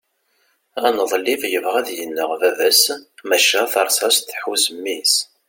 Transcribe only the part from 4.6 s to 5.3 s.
mmi-s